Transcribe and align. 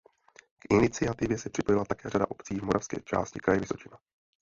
K 0.59 0.73
iniciativě 0.73 1.37
se 1.37 1.49
připojila 1.49 1.85
také 1.85 2.09
řada 2.09 2.25
obcí 2.31 2.57
v 2.59 2.63
moravské 2.63 2.97
části 3.05 3.39
Kraje 3.39 3.59
Vysočina. 3.59 3.97